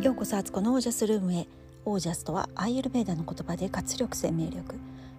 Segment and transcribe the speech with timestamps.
[0.00, 1.48] ようこそアツコのオージャスルームへ。
[1.84, 4.76] オージャスとはアイエルベーダの言葉で活力生命力。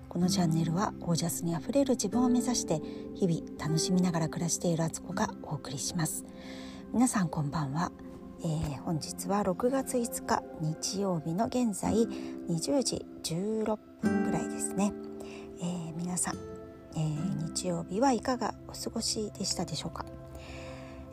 [0.07, 2.81] このチャンネルはオージャスにあふれる自分を目指して
[3.13, 6.23] 日々楽しみながら暮らしているアツコがお送りします。
[6.93, 7.91] 皆さんこんばんは、
[8.39, 14.93] えー、本日は6月5日日曜日の現在20時16分ぐらいですね、
[15.59, 16.35] えー、皆さん、
[16.95, 20.05] えー、日曜日はいかがお過ごしでしたでしょうか？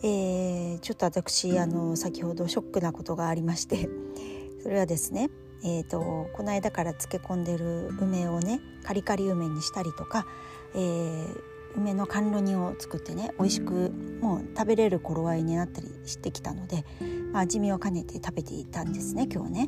[0.02, 3.88] えー、ちょっと私あの先ほどショックなことがありまして
[4.62, 5.30] それはですね、
[5.64, 10.26] えーと、この間から漬け込んでる梅をねカリカリ梅にしたりとか、
[10.74, 11.40] えー、
[11.76, 16.84] 梅の甘露煮を作ってね美味しくもう食べれる頃合いになったりしてきたので、
[17.32, 19.66] まあ、味見を兼ねて食べていたんですね今日ね。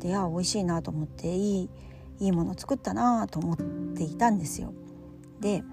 [0.00, 1.70] であ美味しいなと思っていい
[2.18, 3.56] いいもの作ったなと思っ
[3.96, 4.72] ていたんですよ。
[5.40, 5.64] で、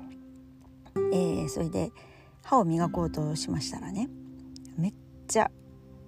[0.96, 1.92] えー、それで
[2.50, 4.10] 歯を磨こうとしましたらね
[4.76, 4.94] めっ
[5.28, 5.52] ちゃ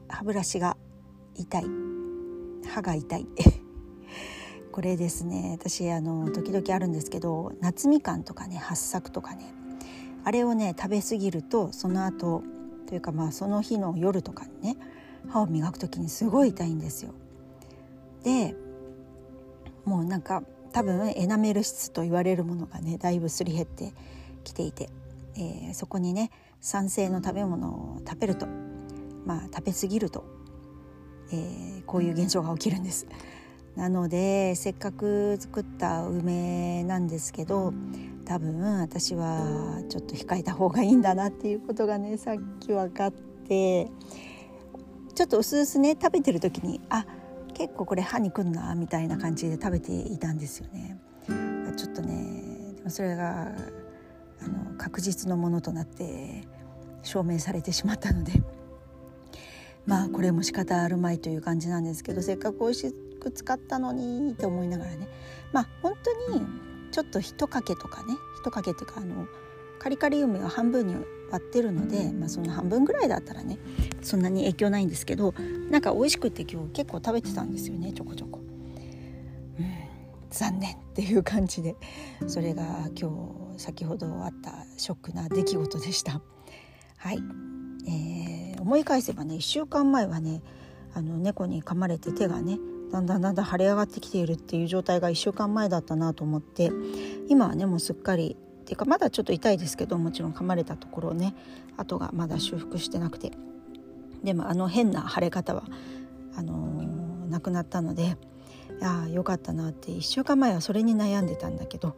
[0.10, 0.76] 歯ブラシが
[1.36, 1.66] 痛い。
[2.68, 3.28] 歯が痛い。
[4.74, 5.56] これですね。
[5.60, 9.54] 私あの時々あるんですけど夏みかんとかね八作とかね
[10.24, 12.42] あれをね食べ過ぎるとその後
[12.88, 14.78] というかまあその日の夜とかにね
[15.30, 17.14] 歯を磨く時にすごい痛いんですよ。
[18.24, 18.56] で
[19.86, 23.94] もうなんか多分エナメル質と言われるものがねだいぶすり減って
[24.44, 24.90] きていて。
[25.36, 28.48] えー、そこにね酸性の食べ物を食べると
[29.26, 30.26] まあ食べ過ぎると、
[31.32, 33.08] えー、こういう現象が起きるんです。
[33.76, 37.74] なのでせっかく作った梅なんですけど
[38.26, 43.90] 多分私はちょっと控えた方がいいんだなっていうことがねさっき分かって
[45.16, 47.06] ちょっと薄々ね食べてる時にあ
[47.54, 51.00] 結構これ歯にくんなみたいな感じで食べていたんですよね。
[51.78, 53.52] ちょっとねでもそれが
[54.42, 56.48] あの確実のものとなって
[57.04, 58.34] 証明されてしまったので
[59.86, 65.08] まあこれも仕方あるまいという感じなんですけどせっかく美味しく使ったのにって思いながらね
[65.52, 66.46] まあ本当に
[66.92, 69.28] ちょっと一かけとかね一かけっていうかあの
[69.80, 70.96] カリカリ梅は半分に
[71.32, 73.58] 割ってるので、まあ、その半分ぐらいだったらね
[74.02, 75.34] そんなに影響ないんですけど
[75.72, 78.41] なんか美味しくて今日結構食べてたんですよねちょこちょこ。
[80.32, 81.76] 残念っていう感じで
[82.28, 86.22] それが今日先ほどあったショックな出来事でした。
[86.98, 87.20] はい、
[87.88, 90.42] えー、思い返せばね1週間前はね
[90.94, 92.60] あの猫に噛まれて手がね
[92.92, 96.72] だんだんだんだん腫れ上がってきているっていう状態が1週間前だったなと思って
[97.28, 101.34] 今はねもうすっかりっていうかまだちょっと痛いですけどもちろん噛まれたところね
[101.78, 103.32] 跡がまだ修復してなくて
[104.24, 105.64] でもあの変な腫れ方は
[106.36, 108.18] あのー、なくなったので
[108.82, 111.96] ああよかったなって1週間前はそれに悩んでたんだけど、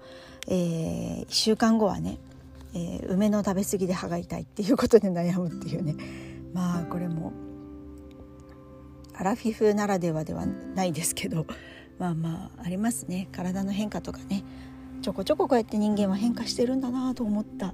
[0.48, 2.20] えー、1週間後はね、
[2.74, 5.96] えー、梅の食べ過ぎで歯が痛いっていうことで悩むっていうね。
[6.54, 7.34] まあこれも
[9.16, 11.46] アラフィフならではではないですけど
[11.98, 13.28] まあまあありますね。
[13.32, 14.44] 体の変化とかね。
[15.02, 17.74] ちょこちょここうやって人間は変化してるんだなと思った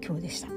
[0.00, 0.48] 今日でした。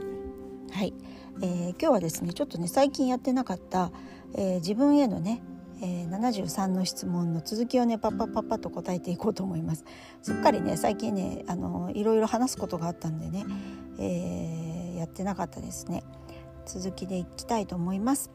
[0.72, 0.94] はい、
[1.42, 3.92] えー、今日はですねちょっとね最近やってなかった、
[4.36, 5.42] えー、自分へのね
[5.82, 9.86] えー、73の質問の続きをねパッパッパッパッと答えていこうと思います。
[10.22, 13.46] すっかりね最近ねあのいろいろ話すことがあったんでね、
[14.00, 16.04] えー、やってなかったですね。
[16.66, 18.30] 続きでいきたいと思います、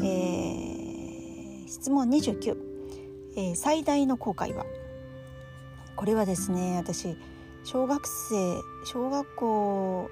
[0.00, 2.56] えー、質問29、
[3.36, 4.66] えー、最大の後悔は？
[5.94, 7.16] これはですね私
[7.64, 10.10] 小学生小学校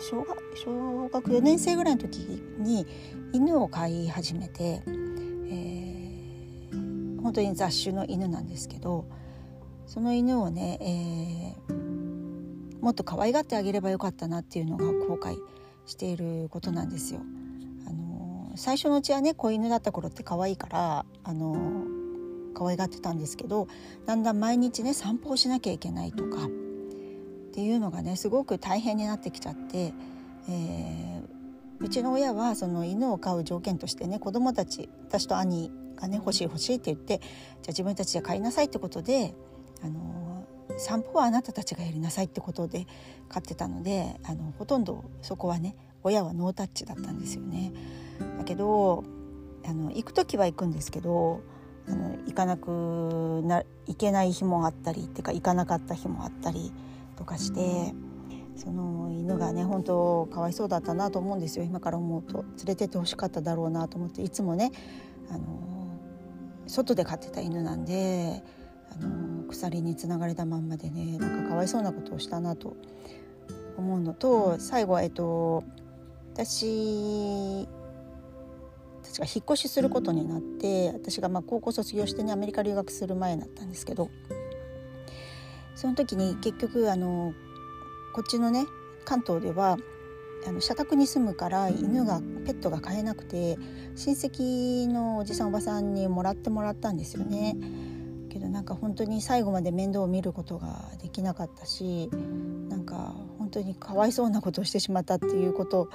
[0.00, 2.86] 小学小学4年生ぐらいの時に
[3.32, 4.82] 犬を飼い始めて
[7.26, 9.04] 本当に雑種の犬なんですけど
[9.84, 15.36] その犬をね、えー、もっと可愛がってあげればよかったなっていうのが後悔
[15.86, 17.20] していることなんですよ。
[17.88, 23.66] あのー、最初のうちはね子犬だった頃って可愛いからあのー、可愛がってたんですけど
[24.06, 26.48] だんだん毎日ね散歩をしなきゃいけないとかっ
[27.54, 29.92] ていうのがねすごく大変になってきちゃって、
[30.48, 39.34] えー、うちの親はその犬を飼う条件としてね子供たち私と兄がね欲しい欲しいって言ってじゃあ自分たちで買いなさいってことで
[39.82, 40.46] あの
[40.78, 42.86] 散歩はあなたたちがやりなさいってことで
[43.28, 47.72] 買ってたのであのほとんどそこはね親はノータッチだったんですよね。
[48.38, 49.04] だけど
[49.64, 51.40] あの行く時は行くんですけど
[51.88, 56.72] あの行かなくな行けない日もあったりっていうか行かなかった日もあったり
[57.16, 57.94] とかして
[58.56, 64.72] その犬がね本当かわいそうだったなと思うんですよ今から思うと連れてってほしかっただろうなと思っていつもね
[65.30, 65.75] あの
[66.66, 68.42] 外で飼ってた犬なんで
[68.92, 72.76] あの鎖につながれたまんまでねなんかかわいそうなことをしたなと
[73.76, 75.64] 思うのと最後はえっと
[76.34, 77.66] 私
[79.02, 84.10] たちが引っ越しすることになって私がまあ高校卒業してねアメリカ留学する前だったんですけど
[85.74, 87.32] その時に結局あの
[88.14, 88.66] こっちのね
[89.04, 89.76] 関東では
[90.46, 93.58] あの社宅に住むから犬がペットが飼えなくて
[93.96, 97.56] 親戚のおじさんおばさんにもらってもらったんですよね。
[98.28, 102.10] けどなんか本当に最後まで面倒を見ることができなかったし
[102.68, 105.88] なんか本当にかわいそうなことをしてしまったっていうこと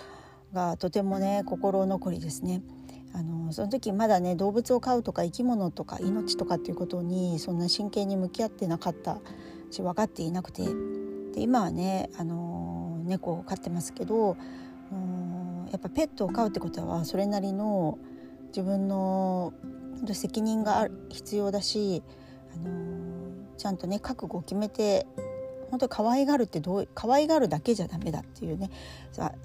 [0.53, 2.61] がとてもね心残りですね。
[3.13, 9.19] あのその時まだね動物を飼うとか生き物とか命とかっていうことにそんな真剣に向き合ってなかった
[9.69, 10.63] し分かっていなくて
[11.33, 12.70] で今はねあの
[13.03, 14.37] 猫を飼ってますけど
[15.71, 17.97] やっぱペットを飼うってことはそれなりの
[18.47, 19.53] 自分の
[20.11, 22.03] 責任がある必要だし、
[22.53, 25.05] あのちゃんとね覚悟を決めて
[25.69, 28.69] 本当可愛がるってどう可愛がるだけじゃダメだっていうね、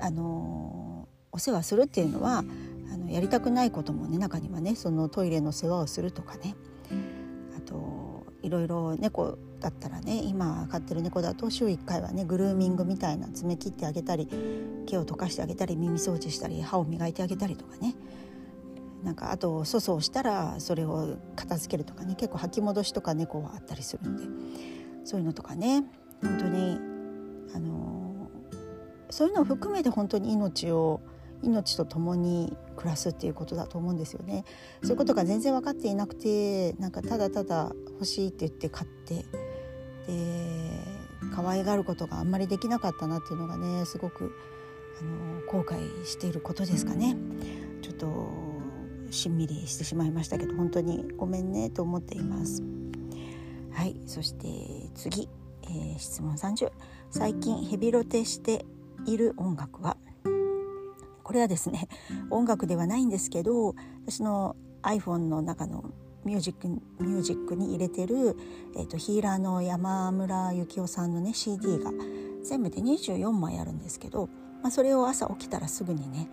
[0.01, 6.57] あのお世話するっていうのはあのやりたくないこともね中にはねそのトイレの世話をするとかね。
[7.57, 14.29] あといろいろ猫だったらね今飼ってる猫だと週1回はねグルーミングみたいな爪切ってあげたり
[14.87, 17.97] 毛を溶かしてあげたり耳掃除したり歯を磨いてあげたりとかね。
[19.03, 24.25] なんかあと粗相したらそれを片付けるとかね結構吐き戻しとか猫はあったりするんで。
[25.05, 25.85] そういうのとかね。
[26.23, 26.79] 本当に
[27.53, 28.31] あの
[29.11, 31.01] そういうのを含めて本当に命を
[31.43, 34.45] 命と共に暮らすっていうことだと思うんですよね。
[34.83, 39.25] そういうことが全然分かっていなくてなんかただただ欲しいって言って買って
[40.07, 40.71] で
[41.35, 44.37] 可愛がることがあんまりできなかったなっていうのがねすごく
[45.01, 47.17] あの後悔していることですかね。
[47.83, 48.29] ちょっと
[49.11, 52.63] しんみりしてしまいましたけど本当にごめんねと思っています。
[53.73, 55.29] はいそして次、
[55.65, 56.71] えー、質問30
[57.11, 58.65] 最近ヘビロテして
[59.07, 59.97] いる音楽は？
[61.23, 61.89] これはですね
[62.31, 63.75] 音楽ではないんですけど
[64.07, 65.85] 私の iPhone の中の
[66.27, 68.37] ミュージックミュージックに入れてる、
[68.77, 71.93] えーと、ヒーラーの山村幸雄さんのね CD が
[72.43, 74.29] 全部で24枚あるんですけど、
[74.61, 76.29] まあ、それを朝起きたらすぐにね、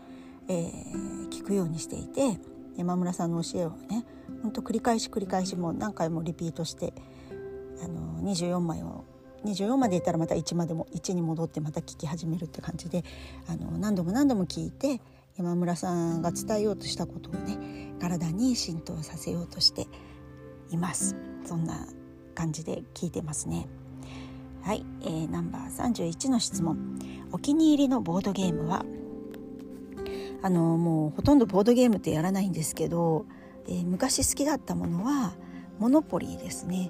[0.47, 2.39] えー、聞くようにしていて
[2.75, 4.03] 山村さんの教えをね
[4.41, 6.91] ほんと繰り返し繰り返しもう何回もリピートして
[7.83, 9.05] あの24枚を
[9.45, 13.03] 24までいったらまた1までも1に戻ってまた聞き始めるって感じで
[13.47, 15.01] あの何度も何度も聞いて
[15.35, 19.87] 山村さんが伝えようとしたことをね体に浸透させようとして
[20.69, 21.15] います。
[21.45, 21.87] そんな
[22.35, 23.67] 感じで聞いてますね。
[24.61, 26.99] はい、えー、ナンバー31の質問。
[27.31, 28.85] お気に入りのボードゲームは？
[30.41, 33.25] あのもうほとんどボードゲームってやらないんですけど、
[33.67, 35.33] えー、昔好きだったものは
[35.79, 36.89] モノポリーですね。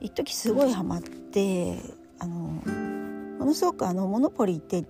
[0.00, 1.78] 一時すごいハマって
[2.18, 2.62] あの
[3.38, 4.84] ものすごくあのモノポリーって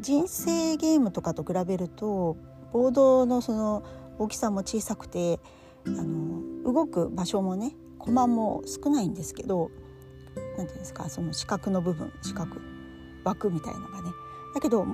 [0.00, 2.36] 人生ゲームとかと比べると
[2.72, 3.82] ボードのその
[4.18, 5.40] 大きさも小さくて
[5.86, 9.70] あの動く場所もね駒も少ないんですけど
[10.56, 12.56] 何ていうんですかその四角の部分四角
[13.24, 14.10] 枠みたいのがね
[14.54, 14.86] だけど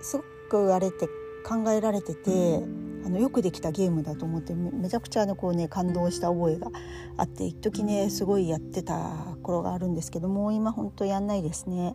[0.00, 1.08] すごくあれって
[1.44, 2.62] 考えられてて
[3.04, 6.68] あのよくできたゲームだと思ってめちゃくちゃねこうね感動した覚えが
[7.16, 8.98] あって一時ねすごいやってた
[9.42, 11.94] 頃があるんですけどもう今ほんとやんないですね。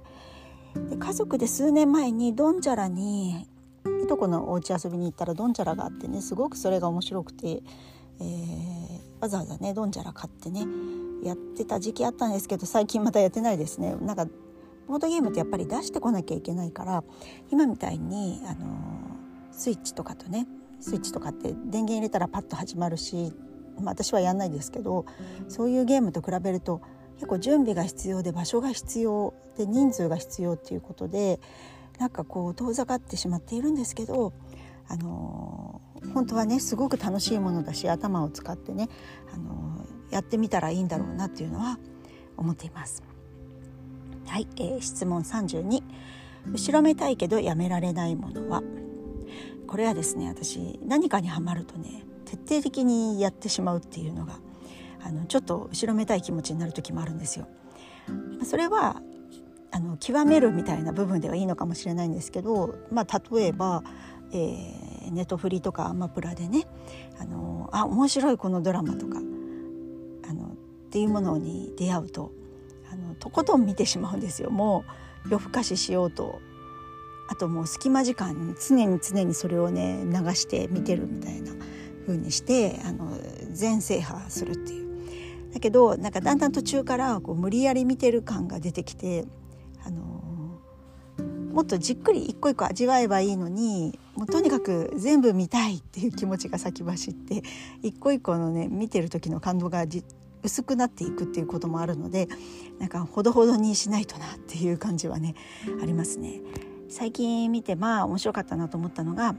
[0.90, 3.48] で家族で数年前にドンジャラに
[4.04, 7.64] いとこのお家遊びに行ったらドンジャラがあってねすごくそれが面白くて、
[8.20, 10.66] えー、わざわざねドンジャラ買ってね
[11.24, 13.96] やってた時期あったんですけど最近またやってないですね。
[14.02, 14.28] なんか
[14.88, 17.04] ボードゲームってやっぱり出してこなきゃいけないから
[17.50, 18.68] 今みたいにあの
[19.52, 20.46] スイッチとかとね
[20.82, 23.32] スイッチとかって電源入れたらパッと始まるし、
[23.78, 25.06] まあ、私はやんないですけど
[25.48, 26.82] そういうゲームと比べると
[27.16, 31.40] 結構準備が必要で場所が必要で人数が必要っていうことで
[32.00, 34.34] なんかこう遠ざかってしまっているんですけど、
[34.88, 38.90] あのー、本当はねすごく楽しいものだし頭を使ってね、
[39.34, 41.78] あのー、やってみたらいいんだろうなっていうのは
[42.36, 43.04] 思っています。
[44.26, 45.84] はい、えー、質問32
[46.52, 48.64] 後ろめたいけどやめられないものは？
[49.68, 54.40] これはですね私何かにはまるとね徹底的にやってしまうっていうのが
[55.06, 57.48] あのちょっと後ろめたい気持ちになる時もあるんですよ。
[58.44, 59.02] それは
[59.72, 63.84] あの極めるみたいな部分ではいいのかもしれないんですけど、まあ、例えば、
[64.32, 66.68] えー、ネトフリとかアマプラでね
[67.20, 72.32] あのあ面白いこのドラマとかあのっていうものに出会うと
[72.92, 74.86] あのとことん見てしまうんですよも
[75.26, 76.40] う夜更かししようと
[77.30, 81.52] あともう隙間時間に常に常にそれをね流して見てるみたいな
[82.06, 83.18] 風にしてあの
[83.52, 84.83] 全制覇するっていう。
[85.54, 89.26] だけどなんかだんだん途中からこう無理やり見てる感が出てきて
[89.86, 90.02] あの
[91.54, 97.44] もっとじっくり一個一個味わえばいいのにもうとにかく全部見たいっていう気持ちが先走って
[97.84, 99.86] 一個一個のね見てる時の感動が
[100.42, 102.28] 薄くなっていくっていうこともあるので
[102.80, 105.36] なんかほどほどにしないとなっていう感じはね
[105.82, 106.42] ありますね。
[106.90, 109.36] 最近見てまあ面白かったなと思ったのが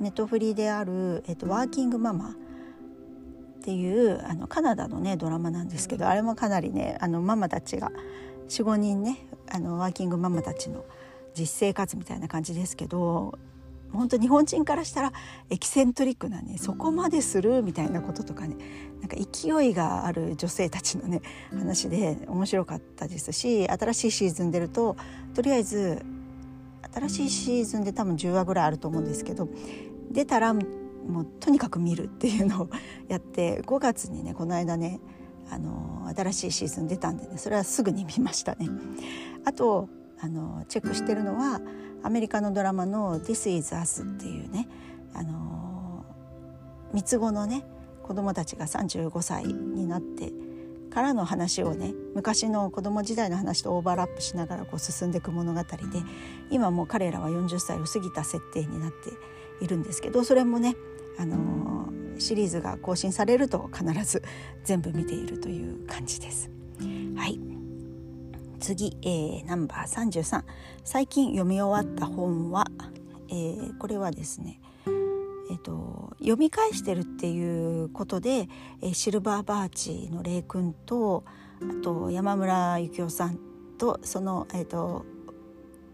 [0.00, 2.36] ネットフリーである、えっと、ワーキングママ
[3.58, 7.90] っていうあのカナダのねドラマなんですけどあれもかなりねあのママたちが
[8.48, 10.84] 45人ねあのワーキングママたちの
[11.34, 13.38] 実生活みたいな感じですけど
[13.92, 15.12] 本当日本人からしたら
[15.50, 18.56] エキセントリックなねそこまでするみたいなこととかね
[19.00, 24.96] なんか勢いがある女性たちのね話で面白かったですし新しいシーズン出ると
[25.34, 26.04] とりあえず
[26.94, 29.48] 新しいシーズンで多分10話ぐらいあると思うんですけど
[30.10, 30.54] 出たら
[31.08, 32.70] もうとにかく見るっていうのを
[33.08, 35.00] やって5月にねこの間ね
[35.50, 38.68] あの新しいシーズン出たんでねそれはすぐに見ましたね。
[39.44, 39.88] あと
[40.20, 41.60] あのチェックしてるのは
[42.02, 44.68] アメリカのドラマの「This is Us」っていうね
[45.14, 46.04] あの
[46.92, 47.64] 三つ子のね
[48.02, 50.32] 子供たちが35歳になって
[50.88, 55.66] からの話をね昔の子供時代の話とオーバーラップしながらこう進んでいく物語で
[56.50, 59.10] 今もう彼らは40歳を過ぎた設定になって
[59.64, 60.76] いるんですけどそれもね、
[61.18, 64.22] あのシリーズが更新されると必ず
[64.64, 66.50] 全部見ているという感じです。
[67.16, 67.38] はい
[68.60, 70.42] 次、えー、ナンバー33
[70.84, 72.66] 最近読み終わった本は、
[73.28, 74.60] えー、これはですね
[75.50, 78.48] えーと、読み返してるっていうことで、
[78.82, 81.24] えー、シルバーバーチのレイ君と
[81.62, 83.38] あと山村幸雄さん
[83.78, 85.06] とその、えーと、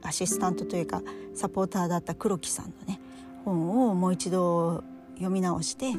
[0.02, 1.02] アシスタントというか
[1.34, 3.00] サポーターだった黒木さんのね
[3.44, 4.82] 本をもう一度
[5.14, 5.92] 読み直して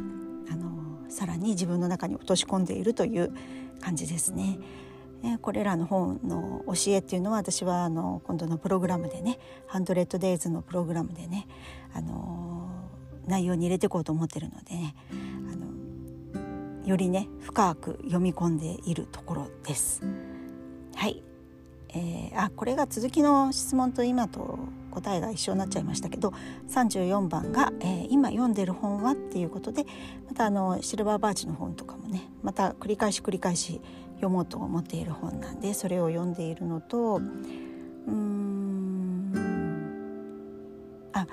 [0.51, 3.31] あのさらに自分の中に落とし込んでいるという
[3.79, 4.59] 感じですね。
[5.41, 11.47] これらの本の教えっていうのは私はあの今度のプログラムでね「ハンドレッドデイズのプログラムでね
[11.93, 12.69] あの
[13.25, 14.95] 内容に入れていこうと思ってるのでね
[15.51, 20.03] あのよりね深く読み込んでいるところです。
[20.95, 21.23] はい、
[21.89, 24.59] えー、あこれが続きの質問と今と
[24.95, 26.33] 答えが一緒になっちゃいましたけど
[26.69, 29.85] 34番が、えー、今読んでる本は?」っていうことで
[30.27, 33.81] またあのシルバーバーチの本とかもねまた繰り返し繰り返し
[34.15, 37.19] 読もうと思っている本なんでそれを読んでいるのと
[38.07, 39.31] うん
[41.11, 41.27] あ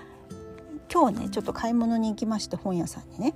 [0.93, 3.35] 今日ねちょっと買い物に行きまして本屋さんにね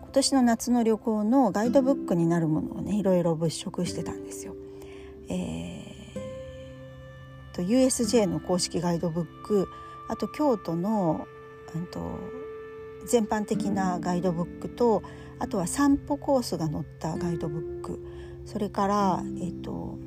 [0.00, 4.54] 今年の夏の旅行のガイドブックになるものをねいろいろ物色してたんですよ。
[5.28, 5.95] えー、
[7.56, 9.68] と USJ の公式ガイドブック
[10.08, 11.26] あと京都の、
[11.74, 12.18] うんと、
[13.06, 15.02] 全般的なガイドブックと
[15.38, 18.00] あとは散歩コースが載ったガイドブック
[18.44, 19.98] それから、えーと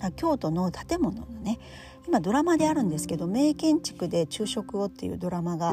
[0.00, 1.58] あ京都の建物のね
[2.06, 5.72] 今ドラマであるんですけど「名建築で昼食を」っていうドラマが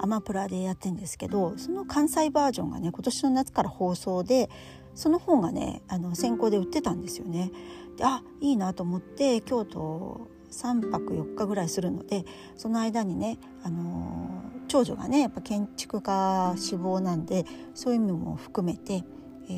[0.00, 4.50] アマプラでやってるんですけどその関西バージョンがね今年の夏から放送で
[4.94, 7.50] その本がねあの先行で売ってたんですよね。
[8.02, 12.24] あいいなと思って京都3泊4日ぐらいするので
[12.56, 19.04] その間にね、あの長女がねやっぱ建築家志望なんでそういう意味も含めて
[19.48, 19.52] え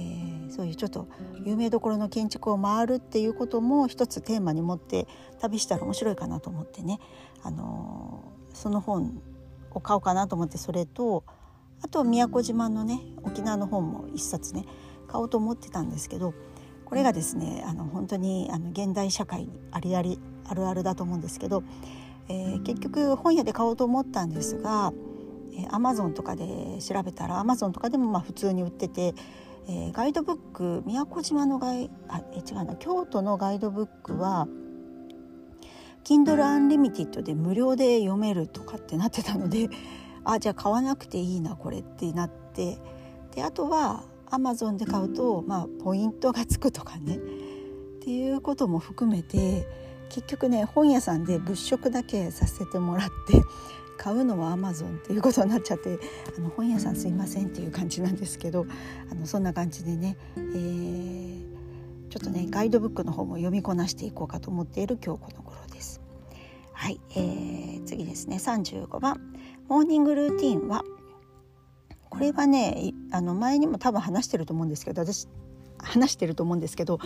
[0.49, 1.09] ー、そういうちょっと
[1.45, 5.07] 有名どころの建築を回るっていうことも一つテーマに持って
[5.41, 6.99] 旅したら面白いかなと思ってね、
[7.43, 9.21] あの、その本
[9.71, 11.25] を買おうかなと思ってそれと
[11.83, 14.65] あと宮古島のね沖縄の本も一冊ね
[15.07, 16.33] 買おうと思ってたんですけど
[16.95, 21.65] これがですねあの本当にあの現代社会にありありあるあるだと思うんですけど、
[22.29, 24.93] えー、結局本屋で買おうと思ったんですが
[25.73, 29.13] アマゾンとかで調べたらアマゾンとかでもまあ普通に売ってて
[29.67, 34.47] えー、ガイドブック宮古島のガイあえ違うな京都のガイドブックは
[36.05, 39.69] Kindle Unlimited で無料で読めるとかってなってたので
[40.23, 42.79] あじゃあ買わなくていいなこれってなって
[43.35, 47.17] であとは Amazon で買うと、まあ、ポイントがつくとかね。
[47.17, 49.67] っていうことも含めて
[50.11, 53.43] 結局ね本屋さんで物色だけさせてもらって
[53.97, 55.99] 買うのはアマゾンっていうことになっちゃって
[56.37, 58.67] あの本屋さんすいませんっていう感じなんですけど
[59.11, 61.43] あのそんな感じでね、えー、
[62.11, 66.03] ちょっとねガイドブックの方も読みこなしていこうかと思っている今日この頃です。
[66.73, 68.37] はい、えー、次ですね。
[68.37, 69.19] 35番。
[69.69, 70.85] モーニングルーティンは？
[72.11, 75.29] これはねあの前にも多分話してると思うんですけど私
[75.79, 76.99] 話してると思うんですけど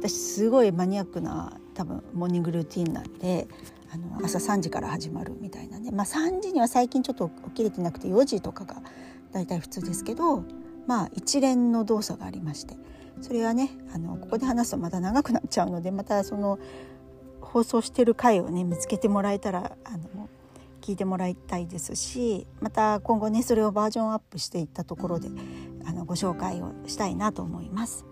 [0.00, 3.48] 私すごいマニアックな多分モーニングルーティンなんで
[3.92, 8.76] あの朝3時から始まるみたいなね、まあ、3時には最近ちょっと起きれてなくて4時とかが
[9.32, 10.44] 大体普通ですけど
[10.86, 12.76] まあ一連の動作がありまして
[13.20, 16.60] それはねあのここで話すとまた長くなっちゃうのでまたその
[17.40, 20.25] 放送してる回をね見つけてもらえたらあの
[20.86, 25.28] 聞いてもらいたいですしまた今後ねそれをバージョンアップしていったところで
[25.84, 28.04] あのご紹介をしたいなと思います。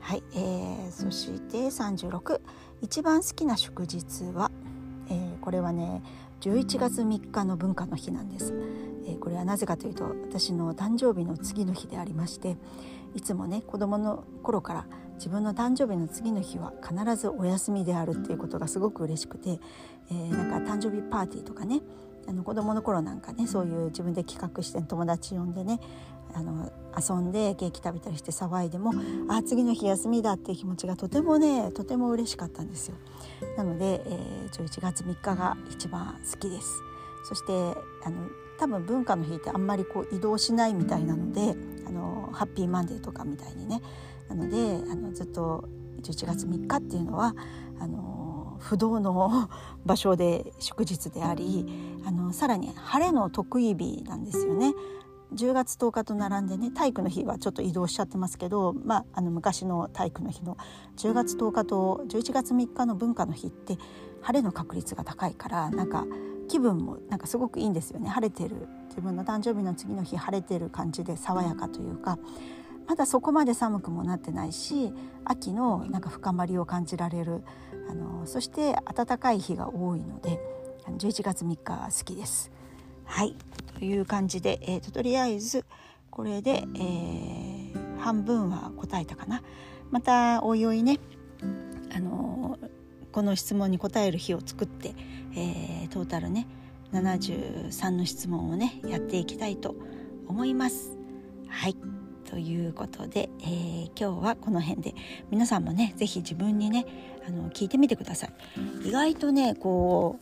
[0.00, 2.40] はい、えー、そして36
[2.82, 4.52] 一番好きな祝日は、
[5.08, 6.02] えー、これはね
[6.42, 8.52] 11月3日の文化の日なんです、
[9.06, 12.56] えー、これはなぜかというと私の誕生日の次の日でありまして
[13.16, 19.58] いつもね子供の頃から自分の誕生日の次の日は必ずお休みであるっていうことがすごく嬉しくて、
[20.10, 21.80] えー、なんか誕生日パーティーとかね
[22.28, 25.80] あの子供の頃なんかねそういう自分で企画して友達呼んでね
[26.34, 28.92] あの遊んでケーキ食べたりして騒いでも
[29.28, 32.96] あ次の日休みだっていう気持ちがとてもねとても嬉しかったんですよ。
[33.56, 36.82] なので、えー、11月3日が一番好きです。
[37.24, 37.52] そして
[38.04, 41.54] あの多分文化の日ってあんまりこう移動しないみたいなので
[41.86, 43.80] あのハッピーマンデーとかみたいにね
[44.28, 45.68] なのであのずっと
[46.02, 47.34] 11月3日っていうのは
[47.80, 49.48] あの不動の
[49.84, 51.66] 場所で祝日であり
[52.04, 54.72] あのさらに晴れの得意日なんですよね。
[55.34, 60.56] 10月10日と並んでね体育の日はちょっと移動しちゃってますけど、まあ、あの昔の体育の日の
[60.96, 63.76] 10月10日と11月3日の文化の日って
[64.22, 66.06] 晴れの確率が高いからなんか
[66.48, 68.08] 気分もなんかすごくいいんですよね。
[68.08, 68.68] 晴れてる。
[68.88, 72.18] 自分の誕生日の次の日晴れてる感じで爽やかというか。
[72.86, 74.92] まだそこまで寒くもなってないし
[75.24, 77.42] 秋のなんか深まりを感じられる。
[77.88, 80.40] あのそして暖かい日が多いので
[80.86, 82.50] 11月3日は好きです。
[83.04, 83.36] はい。
[83.78, 85.64] という感じで、えーと、とりあえず
[86.10, 89.42] これで、えー、半分は答えたかな。
[89.90, 90.98] またおいおいね
[91.94, 92.58] あの
[93.12, 94.94] この質問に答える日を作って、
[95.36, 96.46] えー、トータルね
[96.92, 99.76] 73の質問をねやっていきたいと
[100.26, 100.96] 思います。
[101.48, 101.76] はい
[102.28, 104.94] ということで、えー、今日はこの辺で
[105.30, 106.84] 皆さんもね是非自分にね
[107.26, 108.88] あの聞いてみてください。
[108.88, 110.18] 意外とねこ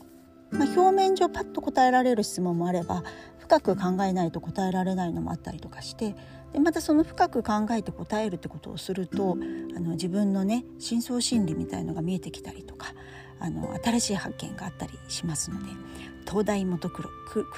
[0.51, 3.03] う、まあ、表面上パッと答えられる質問もあれば
[3.39, 6.15] 深く考えないと答えられないのもあったりとかして
[6.53, 9.37] でまたその深く考えて答えるってことをすると
[9.77, 12.95] あの自分のね深層心理みたいのが見えてきたりとか
[13.45, 15.69] あの新しい発見があったりしますので
[16.27, 17.09] 東大元暮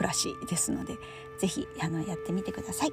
[0.01, 0.95] らしですので
[1.39, 2.93] 是非あのやってみてください。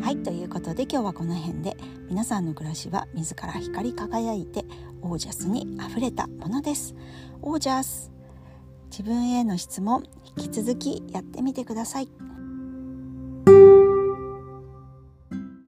[0.00, 1.76] はいということで今日はこの辺で
[2.10, 4.64] 皆さんの暮らしは自ら光り輝いて
[5.00, 6.94] オージャスにあふれたものです。
[7.40, 8.12] オージャス
[8.90, 10.04] 自分への質問
[10.36, 12.08] 引き続きやってみてください。